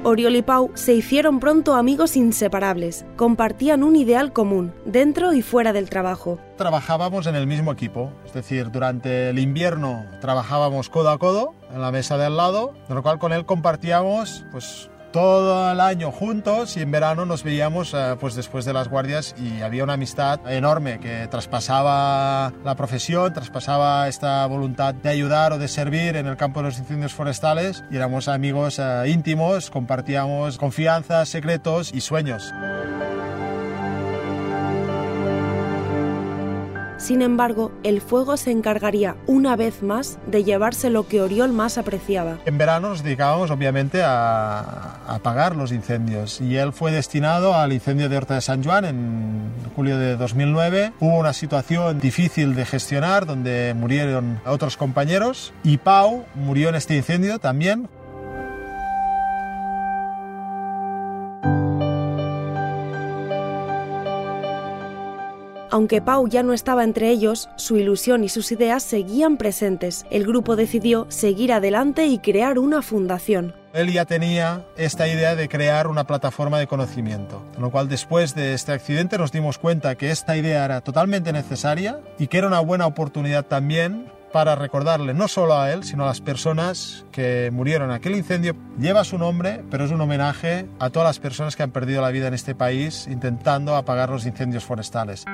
Oriol 0.04 0.37
y 0.37 0.43
Pau 0.43 0.71
se 0.75 0.95
hicieron 0.95 1.40
pronto 1.40 1.75
amigos 1.75 2.16
inseparables. 2.16 3.04
Compartían 3.16 3.83
un 3.83 3.97
ideal 3.97 4.33
común, 4.33 4.73
dentro 4.85 5.33
y 5.33 5.43
fuera 5.43 5.73
del 5.73 5.90
trabajo. 5.90 6.38
Trabajábamos 6.57 7.26
en 7.26 7.35
el 7.35 7.49
mismo 7.49 7.73
equipo, 7.73 8.12
es 8.25 8.35
decir, 8.35 8.71
durante 8.71 9.31
el 9.31 9.40
invierno 9.40 10.07
trabajábamos 10.21 10.90
codo 10.90 11.11
a 11.11 11.19
codo 11.19 11.54
en 11.75 11.83
la 11.83 11.90
mesa 11.90 12.19
de 12.19 12.26
al 12.26 12.37
lado, 12.37 12.73
de 12.88 12.95
lo 12.95 13.02
cual 13.02 13.19
con 13.19 13.33
él 13.33 13.45
compartíamos 13.47 14.45
pues 14.52 14.90
todo 15.14 15.71
el 15.71 15.80
año 15.80 16.11
juntos 16.11 16.76
y 16.76 16.83
en 16.83 16.90
verano 16.90 17.25
nos 17.25 17.44
veíamos 17.44 17.94
eh, 17.94 18.16
pues 18.18 18.35
después 18.35 18.64
de 18.64 18.73
las 18.73 18.88
guardias 18.88 19.37
y 19.38 19.62
había 19.62 19.85
una 19.85 19.92
amistad 19.92 20.40
enorme 20.50 20.99
que 20.99 21.28
traspasaba 21.28 22.52
la 22.64 22.75
profesión, 22.75 23.33
traspasaba 23.33 24.09
esta 24.09 24.44
voluntad 24.47 24.92
de 24.92 25.11
ayudar 25.11 25.52
o 25.52 25.59
de 25.59 25.68
servir 25.68 26.16
en 26.16 26.26
el 26.26 26.37
campo 26.37 26.59
de 26.59 26.71
los 26.71 26.80
incendios 26.80 27.14
forestales 27.14 27.85
y 27.92 27.97
éramos 27.97 28.26
amigos 28.26 28.80
eh, 28.80 29.04
íntimos, 29.06 29.71
compartíamos 29.71 30.59
confianzas, 30.59 31.28
secretos 31.28 31.94
y 31.94 32.00
sueños. 32.00 32.52
Sin 37.05 37.21
embargo, 37.21 37.71
el 37.83 38.01
fuego 38.01 38.39
se 38.39 38.51
encargaría 38.51 39.15
una 39.27 39.57
vez 39.57 39.83
más 39.83 40.19
de 40.27 40.43
llevarse 40.43 40.89
lo 40.89 41.07
que 41.07 41.21
Oriol 41.21 41.53
más 41.53 41.77
apreciaba. 41.77 42.39
En 42.47 42.57
verano 42.57 42.89
nos 42.89 43.05
dedicábamos 43.05 43.51
obviamente 43.51 44.03
a, 44.03 45.01
apagar 45.07 45.55
los 45.55 45.71
incendios 45.71 46.41
y 46.41 46.57
él 46.57 46.73
fue 46.73 46.93
destinado 46.93 47.55
al 47.55 47.75
incendio 47.75 48.09
de 48.09 48.17
Horta 48.17 48.37
de 48.37 48.41
San 48.41 48.65
Juan 48.65 48.87
en 48.87 49.53
julio 49.77 49.99
de 49.99 50.17
2009. 50.17 50.95
Hubo 50.99 51.19
una 51.19 51.35
situación 51.35 52.01
difícil 52.01 52.55
de 52.55 52.65
gestionar 52.65 53.27
donde 53.27 53.75
murieron 53.75 54.41
otros 54.47 54.79
compañeros 54.79 55.53
y 55.63 55.77
Pau 55.77 56.25
murió 56.35 56.71
en 56.71 56.77
este 56.77 56.97
incendio 56.97 57.39
también. 57.39 57.87
Aunque 65.75 66.00
Pau 66.00 66.28
ya 66.28 66.45
no 66.45 66.52
estaba 66.52 66.85
entre 66.85 67.11
ellos, 67.11 67.49
su 67.57 67.76
ilusión 67.76 68.23
y 68.23 68.28
sus 68.28 68.52
ideas 68.52 68.81
seguían 68.85 69.37
presentes. 69.37 70.07
El 70.09 70.25
grupo 70.25 70.54
decidió 70.54 71.07
seguir 71.09 71.52
adelante 71.52 72.07
y 72.07 72.21
crear 72.21 72.61
una 72.61 72.81
fundación. 72.81 73.57
Él 73.73 73.93
ya 73.93 74.04
tenía 74.04 74.64
esta 74.76 75.09
idea 75.09 75.35
de 75.35 75.49
crear 75.49 75.88
una 75.88 76.04
plataforma 76.04 76.61
de 76.61 76.69
conocimiento, 76.69 77.43
con 77.54 77.62
lo 77.62 77.73
cual 77.73 77.88
después 77.88 78.37
de 78.37 78.54
este 78.54 78.71
accidente 78.71 79.19
nos 79.19 79.33
dimos 79.33 79.59
cuenta 79.59 79.97
que 79.97 80.12
esta 80.12 80.37
idea 80.37 80.64
era 80.64 80.81
totalmente 80.81 81.33
necesaria 81.33 81.99
y 82.21 82.28
que 82.28 82.38
era 82.38 82.47
una 82.47 82.61
buena 82.61 82.87
oportunidad 82.87 83.45
también 83.45 84.12
para 84.33 84.54
recordarle 84.54 85.12
no 85.12 85.26
solo 85.26 85.59
a 85.59 85.73
él, 85.73 85.83
sino 85.83 86.04
a 86.04 86.07
las 86.07 86.21
personas 86.21 87.04
que 87.11 87.50
murieron 87.52 87.90
en 87.90 87.97
aquel 87.97 88.14
incendio. 88.14 88.54
Lleva 88.78 89.02
su 89.02 89.19
nombre, 89.19 89.64
pero 89.73 89.85
es 89.85 89.90
un 89.90 90.00
homenaje 90.00 90.66
a 90.78 90.90
todas 90.90 91.09
las 91.09 91.19
personas 91.19 91.57
que 91.57 91.64
han 91.64 91.73
perdido 91.73 92.00
la 92.00 92.11
vida 92.11 92.28
en 92.28 92.35
este 92.35 92.54
país 92.54 93.09
intentando 93.09 93.75
apagar 93.75 94.11
los 94.11 94.25
incendios 94.25 94.64
forestales. 94.64 95.25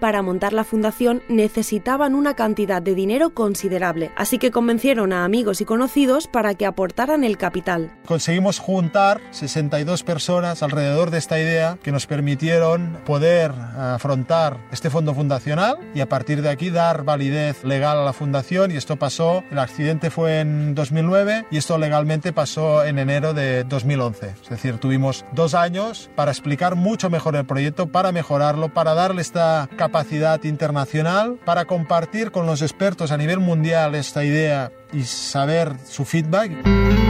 Para 0.00 0.22
montar 0.22 0.52
la 0.52 0.62
fundación 0.62 1.22
necesitaban 1.28 2.14
una 2.14 2.34
cantidad 2.34 2.80
de 2.80 2.94
dinero 2.94 3.30
considerable, 3.30 4.12
así 4.14 4.38
que 4.38 4.52
convencieron 4.52 5.12
a 5.12 5.24
amigos 5.24 5.60
y 5.60 5.64
conocidos 5.64 6.28
para 6.28 6.54
que 6.54 6.66
aportaran 6.66 7.24
el 7.24 7.36
capital. 7.36 7.90
Conseguimos 8.06 8.60
juntar 8.60 9.20
62 9.32 10.04
personas 10.04 10.62
alrededor 10.62 11.10
de 11.10 11.18
esta 11.18 11.40
idea 11.40 11.78
que 11.82 11.90
nos 11.90 12.06
permitieron 12.06 13.00
poder 13.06 13.50
afrontar 13.50 14.58
este 14.70 14.88
fondo 14.88 15.14
fundacional 15.14 15.78
y 15.96 16.00
a 16.00 16.08
partir 16.08 16.42
de 16.42 16.50
aquí 16.50 16.70
dar 16.70 17.02
validez 17.02 17.64
legal 17.64 17.98
a 17.98 18.04
la 18.04 18.12
fundación 18.12 18.70
y 18.70 18.76
esto 18.76 18.96
pasó, 18.96 19.42
el 19.50 19.58
accidente 19.58 20.10
fue 20.10 20.38
en 20.38 20.76
2009 20.76 21.46
y 21.50 21.56
esto 21.56 21.76
legalmente 21.76 22.32
pasó 22.32 22.84
en 22.84 23.00
enero 23.00 23.34
de 23.34 23.64
2011. 23.64 24.34
Es 24.42 24.48
decir, 24.48 24.78
tuvimos 24.78 25.24
dos 25.32 25.54
años 25.54 26.08
para 26.14 26.30
explicar 26.30 26.76
mucho 26.76 27.10
mejor 27.10 27.34
el 27.34 27.46
proyecto, 27.46 27.88
para 27.88 28.12
mejorarlo, 28.12 28.68
para 28.68 28.94
darle 28.94 29.22
esta 29.22 29.68
capacidad 29.76 29.87
capacidad 29.88 30.44
internacional 30.44 31.38
para 31.46 31.64
compartir 31.64 32.30
con 32.30 32.44
los 32.44 32.60
expertos 32.60 33.10
a 33.10 33.16
nivel 33.16 33.38
mundial 33.38 33.94
esta 33.94 34.22
idea 34.22 34.70
y 34.92 35.04
saber 35.04 35.72
su 35.88 36.04
feedback. 36.04 37.07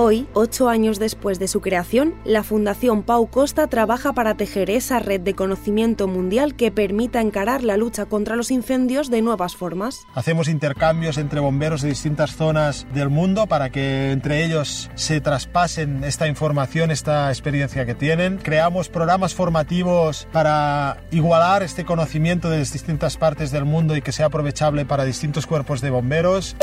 Hoy, 0.00 0.28
ocho 0.32 0.68
años 0.68 1.00
después 1.00 1.40
de 1.40 1.48
su 1.48 1.60
creación, 1.60 2.14
la 2.24 2.44
Fundación 2.44 3.02
Pau 3.02 3.26
Costa 3.26 3.66
trabaja 3.66 4.12
para 4.12 4.36
tejer 4.36 4.70
esa 4.70 5.00
red 5.00 5.20
de 5.20 5.34
conocimiento 5.34 6.06
mundial 6.06 6.54
que 6.54 6.70
permita 6.70 7.20
encarar 7.20 7.64
la 7.64 7.76
lucha 7.76 8.06
contra 8.06 8.36
los 8.36 8.52
incendios 8.52 9.10
de 9.10 9.22
nuevas 9.22 9.56
formas. 9.56 10.06
Hacemos 10.14 10.46
intercambios 10.46 11.18
entre 11.18 11.40
bomberos 11.40 11.82
de 11.82 11.88
distintas 11.88 12.36
zonas 12.36 12.86
del 12.94 13.10
mundo 13.10 13.48
para 13.48 13.70
que 13.70 14.12
entre 14.12 14.44
ellos 14.44 14.88
se 14.94 15.20
traspasen 15.20 16.04
esta 16.04 16.28
información, 16.28 16.92
esta 16.92 17.28
experiencia 17.30 17.84
que 17.84 17.96
tienen. 17.96 18.38
Creamos 18.38 18.88
programas 18.88 19.34
formativos 19.34 20.28
para 20.30 21.02
igualar 21.10 21.64
este 21.64 21.84
conocimiento 21.84 22.50
de 22.50 22.58
las 22.60 22.72
distintas 22.72 23.16
partes 23.16 23.50
del 23.50 23.64
mundo 23.64 23.96
y 23.96 24.02
que 24.02 24.12
sea 24.12 24.26
aprovechable 24.26 24.84
para 24.84 25.04
distintos 25.04 25.48
cuerpos 25.48 25.80
de 25.80 25.90
bomberos. 25.90 26.54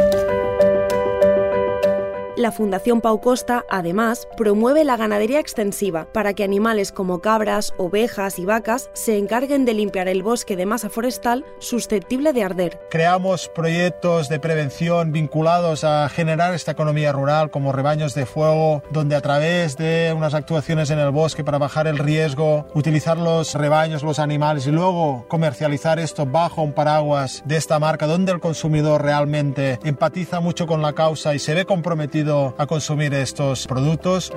La 2.38 2.52
Fundación 2.52 3.00
Pau 3.00 3.22
Costa, 3.22 3.64
además, 3.70 4.28
promueve 4.36 4.84
la 4.84 4.98
ganadería 4.98 5.40
extensiva 5.40 6.12
para 6.12 6.34
que 6.34 6.44
animales 6.44 6.92
como 6.92 7.20
cabras, 7.22 7.74
ovejas 7.78 8.40
y 8.40 8.46
vacas 8.46 8.90
se 8.92 9.18
encarguen 9.18 9.64
de 9.64 9.74
limpiar 9.74 10.10
el 10.10 10.22
bosque 10.22 10.58
de 10.58 10.66
masa 10.66 10.90
forestal 10.90 11.46
susceptible 11.60 12.34
de 12.34 12.44
arder. 12.44 12.80
Creamos 12.90 13.48
proyectos 13.48 14.28
de 14.28 14.42
prevención 14.42 15.14
vinculados 15.14 15.86
a 15.86 16.10
generar 16.10 16.54
esta 16.54 16.72
economía 16.72 17.14
rural 17.14 17.52
como 17.52 17.72
rebaños 17.72 18.14
de 18.16 18.26
fuego, 18.26 18.84
donde 18.92 19.16
a 19.16 19.22
través 19.22 19.78
de 19.78 20.14
unas 20.14 20.34
actuaciones 20.34 20.90
en 20.90 21.00
el 21.00 21.12
bosque 21.12 21.46
para 21.46 21.58
bajar 21.58 21.88
el 21.88 21.98
riesgo, 21.98 22.68
utilizar 22.74 23.18
los 23.18 23.56
rebaños, 23.56 24.04
los 24.04 24.20
animales 24.20 24.68
y 24.68 24.72
luego 24.72 25.26
comercializar 25.30 26.00
esto 26.00 26.26
bajo 26.26 26.64
un 26.64 26.74
paraguas 26.74 27.44
de 27.46 27.56
esta 27.56 27.80
marca, 27.80 28.08
donde 28.08 28.34
el 28.34 28.42
consumidor 28.42 29.04
realmente 29.04 29.80
empatiza 29.86 30.42
mucho 30.42 30.68
con 30.68 30.82
la 30.82 30.92
causa 30.92 31.34
y 31.34 31.40
se 31.40 31.54
ve 31.54 31.64
comprometido 31.64 32.25
a 32.34 32.66
consumir 32.66 33.14
estos 33.14 33.68
productos. 33.68 34.32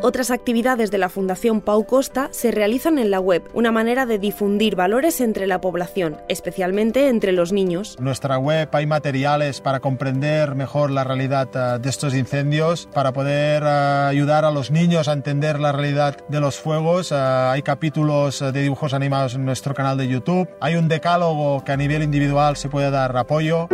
Otras 0.00 0.30
actividades 0.30 0.90
de 0.90 0.96
la 0.96 1.10
Fundación 1.10 1.60
Pau 1.60 1.84
Costa 1.84 2.28
se 2.30 2.50
realizan 2.50 2.98
en 2.98 3.10
la 3.10 3.20
web, 3.20 3.42
una 3.52 3.72
manera 3.72 4.06
de 4.06 4.18
difundir 4.18 4.74
valores 4.74 5.20
entre 5.20 5.46
la 5.46 5.60
población, 5.60 6.16
especialmente 6.28 7.08
entre 7.08 7.32
los 7.32 7.52
niños. 7.52 7.96
En 7.98 8.04
nuestra 8.04 8.38
web 8.38 8.70
hay 8.72 8.86
materiales 8.86 9.60
para 9.60 9.80
comprender 9.80 10.54
mejor 10.54 10.92
la 10.92 11.04
realidad 11.04 11.48
uh, 11.54 11.78
de 11.78 11.90
estos 11.90 12.14
incendios, 12.14 12.88
para 12.94 13.12
poder 13.12 13.64
uh, 13.64 14.08
ayudar 14.08 14.46
a 14.46 14.50
los 14.50 14.70
niños 14.70 15.08
a 15.08 15.12
entender 15.12 15.60
la 15.60 15.72
realidad 15.72 16.16
de 16.28 16.40
los 16.40 16.56
fuegos. 16.56 17.12
Uh, 17.12 17.50
hay 17.50 17.60
capítulos 17.60 18.38
de 18.40 18.62
dibujos 18.62 18.94
animados 18.94 19.34
en 19.34 19.44
nuestro 19.44 19.74
canal 19.74 19.98
de 19.98 20.08
YouTube. 20.08 20.48
Hay 20.60 20.76
un 20.76 20.88
decálogo 20.88 21.62
que 21.64 21.72
a 21.72 21.76
nivel 21.76 22.02
individual 22.02 22.56
se 22.56 22.70
puede 22.70 22.90
dar 22.90 23.14
apoyo. 23.14 23.68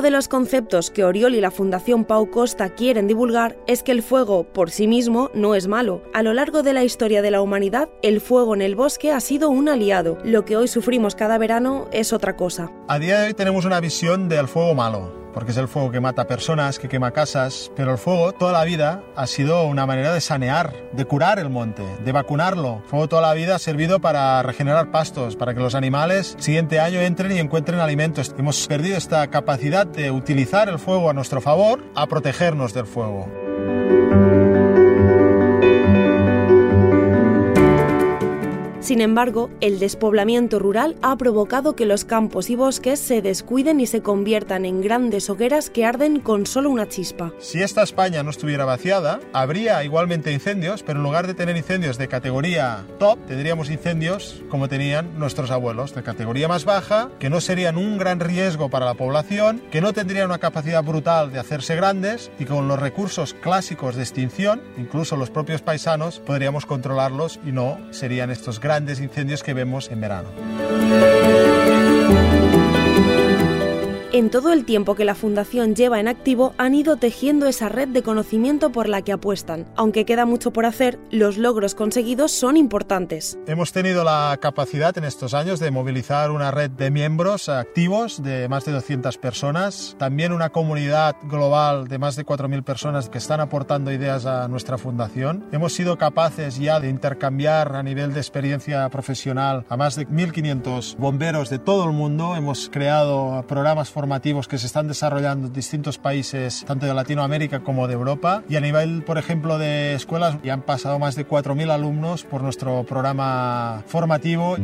Uno 0.00 0.06
de 0.06 0.16
los 0.16 0.28
conceptos 0.28 0.90
que 0.90 1.04
Oriol 1.04 1.34
y 1.34 1.42
la 1.42 1.50
Fundación 1.50 2.06
Pau 2.06 2.30
Costa 2.30 2.70
quieren 2.70 3.06
divulgar 3.06 3.58
es 3.66 3.82
que 3.82 3.92
el 3.92 4.02
fuego 4.02 4.44
por 4.44 4.70
sí 4.70 4.86
mismo 4.86 5.30
no 5.34 5.54
es 5.54 5.68
malo. 5.68 6.02
A 6.14 6.22
lo 6.22 6.32
largo 6.32 6.62
de 6.62 6.72
la 6.72 6.84
historia 6.84 7.20
de 7.20 7.30
la 7.30 7.42
humanidad, 7.42 7.90
el 8.00 8.22
fuego 8.22 8.54
en 8.54 8.62
el 8.62 8.76
bosque 8.76 9.12
ha 9.12 9.20
sido 9.20 9.50
un 9.50 9.68
aliado. 9.68 10.16
Lo 10.24 10.46
que 10.46 10.56
hoy 10.56 10.68
sufrimos 10.68 11.14
cada 11.14 11.36
verano 11.36 11.86
es 11.92 12.14
otra 12.14 12.34
cosa. 12.34 12.72
A 12.88 12.98
día 12.98 13.20
de 13.20 13.26
hoy 13.26 13.34
tenemos 13.34 13.66
una 13.66 13.78
visión 13.78 14.30
del 14.30 14.48
fuego 14.48 14.74
malo 14.74 15.19
porque 15.32 15.52
es 15.52 15.56
el 15.56 15.68
fuego 15.68 15.90
que 15.90 16.00
mata 16.00 16.26
personas, 16.26 16.78
que 16.78 16.88
quema 16.88 17.12
casas, 17.12 17.70
pero 17.76 17.92
el 17.92 17.98
fuego 17.98 18.32
toda 18.32 18.52
la 18.52 18.64
vida 18.64 19.02
ha 19.16 19.26
sido 19.26 19.64
una 19.66 19.86
manera 19.86 20.12
de 20.12 20.20
sanear, 20.20 20.74
de 20.92 21.04
curar 21.04 21.38
el 21.38 21.50
monte, 21.50 21.82
de 22.04 22.12
vacunarlo. 22.12 22.80
El 22.82 22.88
fuego 22.88 23.08
toda 23.08 23.22
la 23.22 23.34
vida 23.34 23.56
ha 23.56 23.58
servido 23.58 24.00
para 24.00 24.42
regenerar 24.42 24.90
pastos, 24.90 25.36
para 25.36 25.54
que 25.54 25.60
los 25.60 25.74
animales 25.74 26.36
siguiente 26.38 26.80
año 26.80 27.00
entren 27.00 27.32
y 27.32 27.38
encuentren 27.38 27.80
alimentos. 27.80 28.34
Hemos 28.38 28.66
perdido 28.66 28.96
esta 28.96 29.26
capacidad 29.28 29.86
de 29.86 30.10
utilizar 30.10 30.68
el 30.68 30.78
fuego 30.78 31.10
a 31.10 31.12
nuestro 31.12 31.40
favor, 31.40 31.84
a 31.94 32.06
protegernos 32.06 32.74
del 32.74 32.86
fuego. 32.86 34.29
Sin 38.80 39.02
embargo, 39.02 39.50
el 39.60 39.78
despoblamiento 39.78 40.58
rural 40.58 40.96
ha 41.02 41.14
provocado 41.16 41.76
que 41.76 41.84
los 41.84 42.06
campos 42.06 42.48
y 42.48 42.56
bosques 42.56 42.98
se 42.98 43.20
descuiden 43.20 43.78
y 43.78 43.86
se 43.86 44.00
conviertan 44.00 44.64
en 44.64 44.80
grandes 44.80 45.28
hogueras 45.28 45.68
que 45.68 45.84
arden 45.84 46.18
con 46.18 46.46
solo 46.46 46.70
una 46.70 46.88
chispa. 46.88 47.30
Si 47.40 47.62
esta 47.62 47.82
España 47.82 48.22
no 48.22 48.30
estuviera 48.30 48.64
vaciada, 48.64 49.20
habría 49.34 49.84
igualmente 49.84 50.32
incendios, 50.32 50.82
pero 50.82 50.98
en 50.98 51.02
lugar 51.02 51.26
de 51.26 51.34
tener 51.34 51.58
incendios 51.58 51.98
de 51.98 52.08
categoría 52.08 52.86
top, 52.98 53.18
tendríamos 53.26 53.68
incendios 53.68 54.42
como 54.48 54.66
tenían 54.66 55.18
nuestros 55.18 55.50
abuelos, 55.50 55.94
de 55.94 56.02
categoría 56.02 56.48
más 56.48 56.64
baja, 56.64 57.10
que 57.18 57.28
no 57.28 57.42
serían 57.42 57.76
un 57.76 57.98
gran 57.98 58.18
riesgo 58.18 58.70
para 58.70 58.86
la 58.86 58.94
población, 58.94 59.60
que 59.70 59.82
no 59.82 59.92
tendrían 59.92 60.28
una 60.28 60.38
capacidad 60.38 60.82
brutal 60.82 61.32
de 61.32 61.38
hacerse 61.38 61.76
grandes 61.76 62.30
y 62.38 62.46
con 62.46 62.66
los 62.66 62.80
recursos 62.80 63.34
clásicos 63.34 63.94
de 63.94 64.02
extinción, 64.04 64.62
incluso 64.78 65.16
los 65.16 65.28
propios 65.28 65.60
paisanos, 65.60 66.18
podríamos 66.20 66.64
controlarlos 66.64 67.40
y 67.44 67.52
no 67.52 67.78
serían 67.90 68.30
estos 68.30 68.58
grandes 68.58 68.69
incendios 69.00 69.42
que 69.42 69.52
vemos 69.52 69.90
en 69.90 70.00
verano. 70.00 71.19
En 74.20 74.28
todo 74.28 74.52
el 74.52 74.66
tiempo 74.66 74.96
que 74.96 75.06
la 75.06 75.14
Fundación 75.14 75.74
lleva 75.74 75.98
en 75.98 76.06
activo 76.06 76.52
han 76.58 76.74
ido 76.74 76.98
tejiendo 76.98 77.46
esa 77.46 77.70
red 77.70 77.88
de 77.88 78.02
conocimiento 78.02 78.70
por 78.70 78.86
la 78.86 79.00
que 79.00 79.12
apuestan. 79.12 79.64
Aunque 79.76 80.04
queda 80.04 80.26
mucho 80.26 80.52
por 80.52 80.66
hacer, 80.66 80.98
los 81.10 81.38
logros 81.38 81.74
conseguidos 81.74 82.30
son 82.30 82.58
importantes. 82.58 83.38
Hemos 83.46 83.72
tenido 83.72 84.04
la 84.04 84.36
capacidad 84.38 84.98
en 84.98 85.04
estos 85.04 85.32
años 85.32 85.58
de 85.58 85.70
movilizar 85.70 86.32
una 86.32 86.50
red 86.50 86.70
de 86.70 86.90
miembros 86.90 87.48
activos 87.48 88.22
de 88.22 88.46
más 88.50 88.66
de 88.66 88.72
200 88.72 89.16
personas, 89.16 89.96
también 89.98 90.34
una 90.34 90.50
comunidad 90.50 91.16
global 91.22 91.88
de 91.88 91.98
más 91.98 92.14
de 92.14 92.26
4.000 92.26 92.62
personas 92.62 93.08
que 93.08 93.16
están 93.16 93.40
aportando 93.40 93.90
ideas 93.90 94.26
a 94.26 94.48
nuestra 94.48 94.76
fundación. 94.76 95.46
Hemos 95.50 95.72
sido 95.72 95.96
capaces 95.96 96.58
ya 96.58 96.78
de 96.78 96.90
intercambiar 96.90 97.74
a 97.74 97.82
nivel 97.82 98.12
de 98.12 98.20
experiencia 98.20 98.86
profesional 98.90 99.64
a 99.70 99.78
más 99.78 99.96
de 99.96 100.06
1.500 100.06 100.98
bomberos 100.98 101.48
de 101.48 101.58
todo 101.58 101.86
el 101.86 101.92
mundo. 101.92 102.36
Hemos 102.36 102.68
creado 102.68 103.46
programas 103.48 103.88
formativos 103.88 104.09
que 104.48 104.58
se 104.58 104.66
están 104.66 104.88
desarrollando 104.88 105.46
en 105.46 105.52
distintos 105.52 105.98
países, 105.98 106.64
tanto 106.66 106.86
de 106.86 106.94
Latinoamérica 106.94 107.60
como 107.60 107.86
de 107.86 107.94
Europa. 107.94 108.42
Y 108.48 108.56
a 108.56 108.60
nivel, 108.60 109.02
por 109.04 109.18
ejemplo, 109.18 109.58
de 109.58 109.94
escuelas, 109.94 110.38
ya 110.42 110.52
han 110.52 110.62
pasado 110.62 110.98
más 110.98 111.14
de 111.14 111.26
4.000 111.26 111.70
alumnos 111.70 112.24
por 112.24 112.42
nuestro 112.42 112.84
programa 112.84 113.82
formativo. 113.86 114.56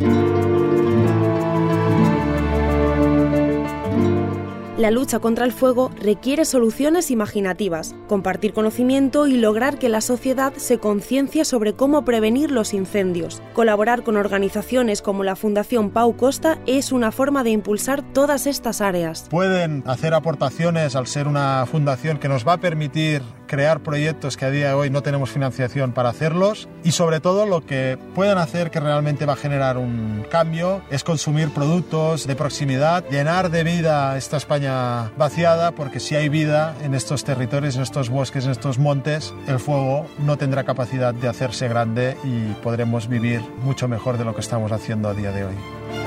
La 4.78 4.90
lucha 4.90 5.20
contra 5.20 5.46
el 5.46 5.52
fuego 5.52 5.90
requiere 6.02 6.44
soluciones 6.44 7.10
imaginativas, 7.10 7.94
compartir 8.08 8.52
conocimiento 8.52 9.26
y 9.26 9.38
lograr 9.38 9.78
que 9.78 9.88
la 9.88 10.02
sociedad 10.02 10.52
se 10.56 10.76
conciencie 10.76 11.46
sobre 11.46 11.72
cómo 11.72 12.04
prevenir 12.04 12.50
los 12.50 12.74
incendios. 12.74 13.40
Colaborar 13.54 14.02
con 14.02 14.18
organizaciones 14.18 15.00
como 15.00 15.24
la 15.24 15.34
Fundación 15.34 15.88
Pau 15.88 16.14
Costa 16.14 16.58
es 16.66 16.92
una 16.92 17.10
forma 17.10 17.42
de 17.42 17.52
impulsar 17.52 18.02
todas 18.12 18.46
estas 18.46 18.82
áreas. 18.82 19.26
Pueden 19.30 19.82
hacer 19.86 20.12
aportaciones 20.12 20.94
al 20.94 21.06
ser 21.06 21.26
una 21.26 21.64
fundación 21.64 22.18
que 22.18 22.28
nos 22.28 22.46
va 22.46 22.52
a 22.52 22.60
permitir 22.60 23.22
crear 23.46 23.80
proyectos 23.80 24.36
que 24.36 24.44
a 24.44 24.50
día 24.50 24.68
de 24.68 24.74
hoy 24.74 24.90
no 24.90 25.02
tenemos 25.02 25.30
financiación 25.30 25.92
para 25.92 26.08
hacerlos 26.08 26.68
y 26.84 26.92
sobre 26.92 27.20
todo 27.20 27.46
lo 27.46 27.64
que 27.64 27.98
pueden 28.14 28.38
hacer 28.38 28.70
que 28.70 28.80
realmente 28.80 29.26
va 29.26 29.34
a 29.34 29.36
generar 29.36 29.78
un 29.78 30.26
cambio 30.30 30.82
es 30.90 31.04
consumir 31.04 31.50
productos 31.50 32.26
de 32.26 32.36
proximidad, 32.36 33.04
llenar 33.10 33.50
de 33.50 33.64
vida 33.64 34.16
esta 34.16 34.36
España 34.36 35.10
vaciada 35.16 35.72
porque 35.72 36.00
si 36.00 36.14
hay 36.14 36.28
vida 36.28 36.74
en 36.82 36.94
estos 36.94 37.24
territorios, 37.24 37.76
en 37.76 37.82
estos 37.82 38.08
bosques, 38.08 38.44
en 38.44 38.50
estos 38.50 38.78
montes, 38.78 39.34
el 39.46 39.58
fuego 39.58 40.06
no 40.18 40.36
tendrá 40.36 40.64
capacidad 40.64 41.14
de 41.14 41.28
hacerse 41.28 41.68
grande 41.68 42.16
y 42.24 42.52
podremos 42.62 43.08
vivir 43.08 43.40
mucho 43.62 43.88
mejor 43.88 44.18
de 44.18 44.24
lo 44.24 44.34
que 44.34 44.40
estamos 44.40 44.72
haciendo 44.72 45.08
a 45.08 45.14
día 45.14 45.32
de 45.32 45.44
hoy. 45.44 46.05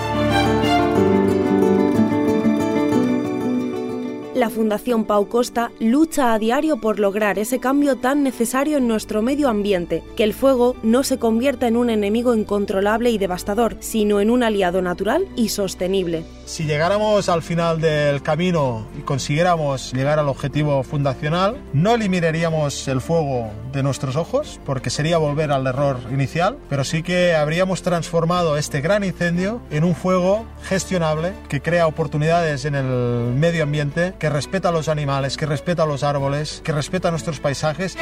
La 4.40 4.50
Fundación 4.50 5.04
Pau 5.04 5.28
Costa 5.28 5.72
lucha 5.80 6.34
a 6.34 6.40
diario 6.40 6.78
por 6.78 6.98
lograr 6.98 7.38
ese 7.38 7.60
cambio 7.60 7.98
tan 7.98 8.24
necesario 8.24 8.78
en 8.78 8.88
nuestro 8.88 9.22
medio 9.22 9.50
ambiente, 9.50 10.02
que 10.16 10.24
el 10.24 10.34
fuego 10.34 10.78
no 10.82 11.04
se 11.04 11.20
convierta 11.20 11.68
en 11.68 11.76
un 11.76 11.90
enemigo 11.90 12.34
incontrolable 12.34 13.12
y 13.12 13.18
devastador, 13.18 13.76
sino 13.82 14.22
en 14.22 14.30
un 14.30 14.44
aliado 14.44 14.82
natural 14.82 15.28
y 15.36 15.50
sostenible. 15.50 16.24
Si 16.46 16.64
llegáramos 16.64 17.28
al 17.28 17.44
final 17.44 17.82
del 17.82 18.22
camino 18.24 18.88
y 18.98 19.02
consiguiéramos 19.02 19.94
llegar 19.94 20.20
al 20.20 20.30
objetivo 20.30 20.82
fundacional, 20.84 21.58
no 21.74 21.94
eliminaríamos 21.94 22.88
el 22.88 23.02
fuego 23.02 23.52
de 23.74 23.84
nuestros 23.84 24.16
ojos, 24.16 24.60
porque 24.66 24.90
sería 24.90 25.18
volver 25.18 25.52
al 25.52 25.68
error 25.68 26.00
inicial, 26.12 26.58
pero 26.70 26.84
sí 26.84 27.04
que 27.04 27.36
habríamos 27.36 27.82
transformado 27.82 28.58
este 28.58 28.82
gran 28.82 29.04
incendio 29.04 29.62
en 29.70 29.84
un 29.84 29.96
fuego 29.96 30.46
gestionable 30.64 31.34
que 31.50 31.62
crea 31.62 31.88
oportunidades 31.88 32.66
en 32.66 32.76
el 32.76 33.34
medio 33.36 33.64
ambiente, 33.64 34.14
respeta 34.30 34.70
a 34.70 34.72
los 34.72 34.88
animales, 34.88 35.38
que 35.38 35.46
respeta 35.46 35.84
a 35.84 35.86
los 35.86 36.04
árboles, 36.04 36.62
que 36.64 36.72
respeta 36.72 37.12
nuestros 37.12 37.40
paisajes. 37.40 37.98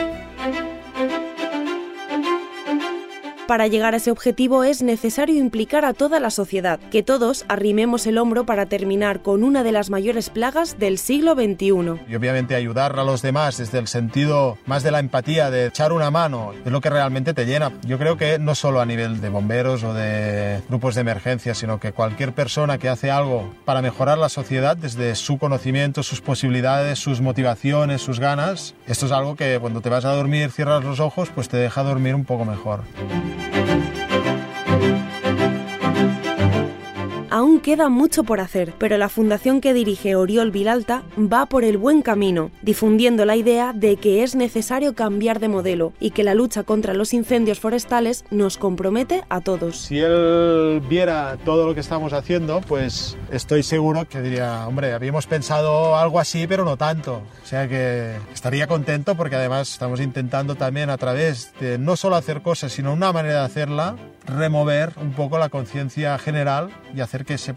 Para 3.47 3.67
llegar 3.67 3.93
a 3.93 3.97
ese 3.97 4.11
objetivo 4.11 4.65
es 4.65 4.81
necesario 4.81 5.39
implicar 5.39 5.85
a 5.85 5.93
toda 5.93 6.19
la 6.19 6.31
sociedad, 6.31 6.81
que 6.91 7.01
todos 7.01 7.45
arrimemos 7.47 8.05
el 8.05 8.17
hombro 8.17 8.45
para 8.45 8.65
terminar 8.65 9.21
con 9.21 9.41
una 9.41 9.63
de 9.63 9.71
las 9.71 9.89
mayores 9.89 10.29
plagas 10.29 10.77
del 10.79 10.97
siglo 10.97 11.33
XXI. 11.33 12.01
Y 12.09 12.15
obviamente 12.15 12.55
ayudar 12.55 12.99
a 12.99 13.05
los 13.05 13.21
demás 13.21 13.57
desde 13.57 13.79
el 13.79 13.87
sentido 13.87 14.57
más 14.65 14.83
de 14.83 14.91
la 14.91 14.99
empatía, 14.99 15.49
de 15.49 15.67
echar 15.67 15.93
una 15.93 16.11
mano, 16.11 16.51
es 16.65 16.71
lo 16.73 16.81
que 16.81 16.89
realmente 16.89 17.33
te 17.33 17.45
llena. 17.45 17.71
Yo 17.85 17.97
creo 17.97 18.17
que 18.17 18.37
no 18.37 18.53
solo 18.53 18.81
a 18.81 18.85
nivel 18.85 19.21
de 19.21 19.29
bomberos 19.29 19.81
o 19.85 19.93
de 19.93 20.61
grupos 20.67 20.95
de 20.95 21.01
emergencia, 21.01 21.55
sino 21.55 21.79
que 21.79 21.93
cualquier 21.93 22.33
persona 22.33 22.77
que 22.77 22.89
hace 22.89 23.11
algo 23.11 23.53
para 23.63 23.81
mejorar 23.81 24.17
la 24.17 24.27
sociedad 24.27 24.75
desde 24.75 25.15
su 25.15 25.37
conocimiento, 25.37 26.03
sus 26.03 26.19
posibilidades, 26.19 26.99
sus 26.99 27.21
motivaciones, 27.21 28.01
sus 28.01 28.19
ganas, 28.19 28.75
esto 28.87 29.05
es 29.05 29.13
algo 29.13 29.37
que 29.37 29.57
cuando 29.61 29.79
te 29.79 29.87
vas 29.87 30.03
a 30.03 30.13
dormir, 30.13 30.51
cierras 30.51 30.83
los 30.83 30.99
ojos, 30.99 31.29
pues 31.33 31.47
te 31.47 31.55
deja 31.55 31.81
dormir 31.83 32.13
un 32.13 32.25
poco 32.25 32.43
mejor. 32.43 32.81
Queda 37.67 37.89
mucho 37.89 38.23
por 38.23 38.39
hacer, 38.39 38.73
pero 38.77 38.97
la 38.97 39.09
fundación 39.09 39.59
que 39.59 39.73
dirige 39.73 40.15
Oriol 40.15 40.51
Vilalta 40.51 41.03
va 41.17 41.47
por 41.47 41.65
el 41.65 41.77
buen 41.77 42.01
camino, 42.01 42.49
difundiendo 42.61 43.25
la 43.25 43.35
idea 43.35 43.73
de 43.73 43.97
que 43.97 44.23
es 44.23 44.35
necesario 44.35 44.95
cambiar 44.95 45.41
de 45.41 45.49
modelo 45.49 45.91
y 45.99 46.11
que 46.11 46.23
la 46.23 46.33
lucha 46.33 46.63
contra 46.63 46.93
los 46.93 47.13
incendios 47.13 47.59
forestales 47.59 48.23
nos 48.31 48.57
compromete 48.57 49.25
a 49.27 49.41
todos. 49.41 49.75
Si 49.81 49.99
él 49.99 50.81
viera 50.87 51.35
todo 51.43 51.67
lo 51.67 51.73
que 51.73 51.81
estamos 51.81 52.13
haciendo, 52.13 52.61
pues 52.61 53.17
estoy 53.31 53.63
seguro 53.63 54.07
que 54.07 54.21
diría, 54.21 54.65
hombre, 54.65 54.93
habíamos 54.93 55.27
pensado 55.27 55.97
algo 55.97 56.21
así, 56.21 56.47
pero 56.47 56.63
no 56.63 56.77
tanto. 56.77 57.21
O 57.43 57.45
sea 57.45 57.67
que 57.67 58.15
estaría 58.33 58.67
contento 58.67 59.15
porque 59.15 59.35
además 59.35 59.73
estamos 59.73 59.99
intentando 59.99 60.55
también 60.55 60.89
a 60.89 60.97
través 60.97 61.51
de 61.59 61.77
no 61.77 61.97
solo 61.97 62.15
hacer 62.15 62.41
cosas, 62.41 62.71
sino 62.71 62.93
una 62.93 63.11
manera 63.11 63.39
de 63.39 63.45
hacerla, 63.45 63.97
remover 64.25 64.93
un 65.01 65.11
poco 65.11 65.37
la 65.37 65.49
conciencia 65.49 66.17
general 66.17 66.69
y 66.95 67.01
hacer 67.01 67.25
que 67.25 67.37
se 67.37 67.56